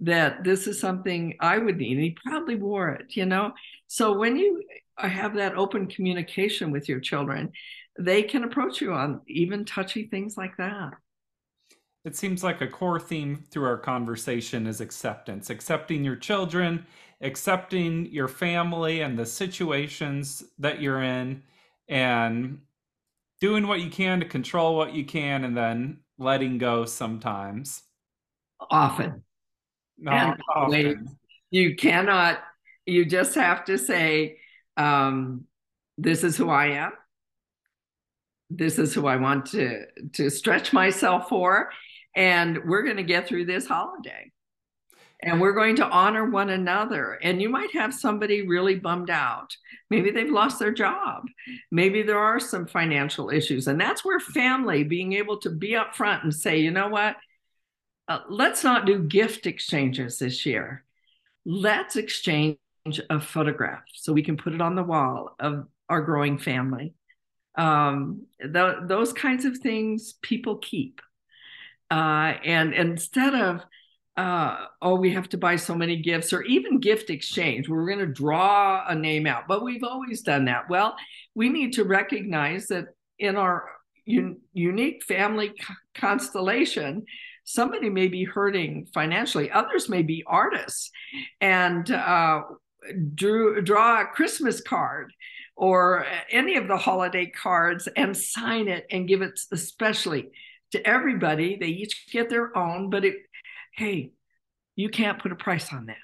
that 0.00 0.44
this 0.44 0.66
is 0.66 0.80
something 0.80 1.36
I 1.40 1.58
would 1.58 1.78
need. 1.78 1.92
And 1.92 2.02
he 2.02 2.16
probably 2.24 2.56
wore 2.56 2.90
it, 2.90 3.16
you 3.16 3.26
know? 3.26 3.52
So 3.86 4.18
when 4.18 4.36
you 4.36 4.62
have 4.98 5.34
that 5.34 5.56
open 5.56 5.86
communication 5.86 6.70
with 6.70 6.88
your 6.88 7.00
children, 7.00 7.52
they 7.98 8.22
can 8.22 8.44
approach 8.44 8.80
you 8.80 8.92
on 8.92 9.20
even 9.26 9.64
touchy 9.64 10.06
things 10.06 10.36
like 10.36 10.56
that. 10.58 10.94
It 12.04 12.14
seems 12.14 12.44
like 12.44 12.60
a 12.60 12.68
core 12.68 13.00
theme 13.00 13.44
through 13.50 13.64
our 13.64 13.78
conversation 13.78 14.66
is 14.66 14.80
acceptance, 14.80 15.50
accepting 15.50 16.04
your 16.04 16.14
children, 16.14 16.86
accepting 17.20 18.06
your 18.06 18.28
family 18.28 19.00
and 19.00 19.18
the 19.18 19.26
situations 19.26 20.44
that 20.58 20.80
you're 20.80 21.02
in, 21.02 21.42
and 21.88 22.58
doing 23.40 23.66
what 23.66 23.80
you 23.80 23.90
can 23.90 24.20
to 24.20 24.26
control 24.26 24.76
what 24.76 24.94
you 24.94 25.04
can, 25.04 25.44
and 25.44 25.56
then 25.56 26.00
letting 26.18 26.58
go 26.58 26.84
sometimes. 26.84 27.82
Often. 28.70 29.22
Not 29.98 30.38
often. 30.54 31.18
You 31.50 31.76
cannot, 31.76 32.38
you 32.86 33.04
just 33.04 33.34
have 33.34 33.64
to 33.66 33.78
say, 33.78 34.38
um, 34.76 35.44
this 35.98 36.24
is 36.24 36.36
who 36.36 36.50
I 36.50 36.66
am. 36.66 36.92
This 38.50 38.78
is 38.78 38.94
who 38.94 39.06
I 39.06 39.16
want 39.16 39.46
to 39.46 39.86
to 40.14 40.30
stretch 40.30 40.72
myself 40.72 41.28
for, 41.28 41.70
and 42.14 42.58
we're 42.64 42.84
going 42.84 42.98
to 42.98 43.02
get 43.02 43.26
through 43.26 43.46
this 43.46 43.66
holiday. 43.66 44.30
And 45.22 45.40
we're 45.40 45.54
going 45.54 45.76
to 45.76 45.86
honor 45.86 46.28
one 46.28 46.50
another. 46.50 47.18
And 47.22 47.40
you 47.40 47.48
might 47.48 47.72
have 47.72 47.94
somebody 47.94 48.46
really 48.46 48.74
bummed 48.74 49.10
out. 49.10 49.56
Maybe 49.88 50.10
they've 50.10 50.30
lost 50.30 50.58
their 50.58 50.72
job. 50.72 51.24
Maybe 51.70 52.02
there 52.02 52.18
are 52.18 52.38
some 52.38 52.66
financial 52.66 53.30
issues. 53.30 53.66
And 53.66 53.80
that's 53.80 54.04
where 54.04 54.20
family, 54.20 54.84
being 54.84 55.14
able 55.14 55.38
to 55.38 55.50
be 55.50 55.74
up 55.74 55.94
front 55.94 56.24
and 56.24 56.34
say, 56.34 56.58
you 56.58 56.70
know 56.70 56.88
what? 56.88 57.16
Uh, 58.08 58.20
let's 58.28 58.62
not 58.62 58.84
do 58.84 59.02
gift 59.02 59.46
exchanges 59.46 60.18
this 60.18 60.44
year. 60.44 60.84
Let's 61.46 61.96
exchange 61.96 62.58
a 63.10 63.18
photograph 63.18 63.84
so 63.94 64.12
we 64.12 64.22
can 64.22 64.36
put 64.36 64.52
it 64.52 64.60
on 64.60 64.74
the 64.74 64.84
wall 64.84 65.34
of 65.40 65.66
our 65.88 66.02
growing 66.02 66.38
family. 66.38 66.94
Um, 67.56 68.26
the, 68.38 68.84
those 68.86 69.12
kinds 69.14 69.44
of 69.46 69.58
things 69.58 70.14
people 70.20 70.58
keep. 70.58 71.00
Uh, 71.90 72.34
and 72.44 72.74
instead 72.74 73.34
of, 73.34 73.62
uh, 74.16 74.66
oh, 74.80 74.94
we 74.94 75.12
have 75.12 75.28
to 75.30 75.38
buy 75.38 75.56
so 75.56 75.74
many 75.74 75.96
gifts, 75.96 76.32
or 76.32 76.42
even 76.42 76.80
gift 76.80 77.10
exchange, 77.10 77.68
we're 77.68 77.86
going 77.86 77.98
to 77.98 78.06
draw 78.06 78.84
a 78.88 78.94
name 78.94 79.26
out, 79.26 79.46
but 79.46 79.62
we've 79.62 79.84
always 79.84 80.22
done 80.22 80.46
that. 80.46 80.70
Well, 80.70 80.96
we 81.34 81.48
need 81.48 81.74
to 81.74 81.84
recognize 81.84 82.68
that 82.68 82.86
in 83.18 83.36
our 83.36 83.64
un- 84.08 84.38
unique 84.52 85.04
family 85.04 85.52
constellation, 85.94 87.04
somebody 87.44 87.90
may 87.90 88.08
be 88.08 88.24
hurting 88.24 88.86
financially, 88.94 89.50
others 89.50 89.88
may 89.88 90.02
be 90.02 90.24
artists. 90.26 90.90
And 91.40 91.90
uh, 91.90 92.42
drew, 93.14 93.60
draw 93.62 94.00
a 94.00 94.06
Christmas 94.06 94.60
card 94.60 95.12
or 95.56 96.06
any 96.30 96.56
of 96.56 96.68
the 96.68 96.76
holiday 96.76 97.26
cards 97.26 97.88
and 97.96 98.16
sign 98.16 98.68
it 98.68 98.86
and 98.90 99.08
give 99.08 99.22
it 99.22 99.38
especially 99.52 100.30
to 100.72 100.86
everybody. 100.86 101.56
They 101.56 101.68
each 101.68 102.06
get 102.10 102.28
their 102.28 102.56
own, 102.56 102.90
but 102.90 103.04
it, 103.04 103.14
hey, 103.76 104.12
you 104.74 104.88
can't 104.88 105.18
put 105.18 105.32
a 105.32 105.36
price 105.36 105.72
on 105.72 105.86
that. 105.86 105.96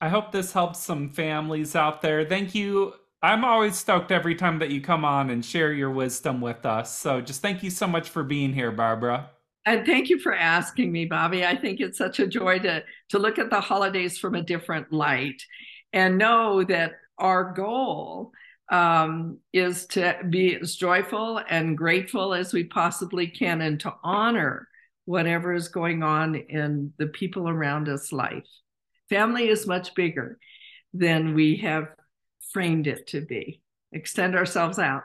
I 0.00 0.08
hope 0.08 0.32
this 0.32 0.52
helps 0.52 0.80
some 0.80 1.10
families 1.10 1.76
out 1.76 2.02
there. 2.02 2.24
Thank 2.24 2.54
you. 2.54 2.94
I'm 3.22 3.44
always 3.44 3.76
stoked 3.76 4.12
every 4.12 4.34
time 4.34 4.60
that 4.60 4.70
you 4.70 4.80
come 4.80 5.04
on 5.04 5.30
and 5.30 5.44
share 5.44 5.72
your 5.72 5.90
wisdom 5.90 6.40
with 6.40 6.64
us. 6.64 6.96
So 6.96 7.20
just 7.20 7.42
thank 7.42 7.62
you 7.62 7.70
so 7.70 7.86
much 7.86 8.08
for 8.08 8.22
being 8.22 8.52
here, 8.52 8.70
Barbara. 8.70 9.30
And 9.66 9.84
thank 9.84 10.08
you 10.08 10.18
for 10.18 10.34
asking 10.34 10.92
me, 10.92 11.04
Bobby. 11.04 11.44
I 11.44 11.56
think 11.56 11.80
it's 11.80 11.98
such 11.98 12.20
a 12.20 12.26
joy 12.26 12.60
to 12.60 12.82
to 13.10 13.18
look 13.18 13.38
at 13.38 13.50
the 13.50 13.60
holidays 13.60 14.18
from 14.18 14.34
a 14.34 14.42
different 14.42 14.92
light 14.92 15.42
and 15.92 16.16
know 16.16 16.62
that 16.64 16.92
our 17.18 17.52
goal 17.52 18.32
um, 18.70 19.38
is 19.52 19.86
to 19.86 20.16
be 20.30 20.54
as 20.54 20.76
joyful 20.76 21.40
and 21.50 21.76
grateful 21.76 22.34
as 22.34 22.52
we 22.52 22.64
possibly 22.64 23.26
can 23.26 23.60
and 23.60 23.80
to 23.80 23.92
honor 24.02 24.68
whatever 25.08 25.54
is 25.54 25.68
going 25.68 26.02
on 26.02 26.34
in 26.34 26.92
the 26.98 27.06
people 27.06 27.48
around 27.48 27.88
us 27.88 28.12
life 28.12 28.48
family 29.08 29.48
is 29.48 29.66
much 29.66 29.94
bigger 29.94 30.38
than 30.92 31.34
we 31.34 31.56
have 31.56 31.88
framed 32.52 32.86
it 32.86 33.06
to 33.06 33.20
be 33.22 33.62
extend 33.92 34.34
ourselves 34.36 34.78
out. 34.78 35.04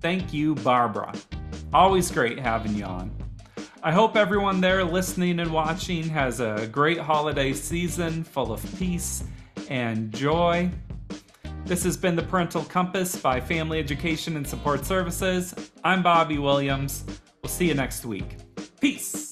Thank 0.00 0.32
you, 0.32 0.54
Barbara. 0.56 1.12
Always 1.72 2.10
great 2.10 2.38
having 2.38 2.74
you 2.74 2.84
on. 2.84 3.12
I 3.82 3.92
hope 3.92 4.16
everyone 4.16 4.60
there 4.60 4.84
listening 4.84 5.40
and 5.40 5.52
watching 5.52 6.04
has 6.08 6.40
a 6.40 6.68
great 6.72 6.98
holiday 6.98 7.52
season 7.52 8.24
full 8.24 8.52
of 8.52 8.78
peace 8.78 9.24
and 9.68 10.12
joy. 10.12 10.70
This 11.66 11.82
has 11.82 11.96
been 11.96 12.14
the 12.14 12.22
Parental 12.22 12.62
Compass 12.62 13.16
by 13.16 13.40
Family 13.40 13.80
Education 13.80 14.36
and 14.36 14.46
Support 14.46 14.86
Services. 14.86 15.52
I'm 15.82 16.00
Bobby 16.00 16.38
Williams. 16.38 17.02
We'll 17.42 17.50
see 17.50 17.66
you 17.66 17.74
next 17.74 18.06
week. 18.06 18.36
Peace. 18.80 19.25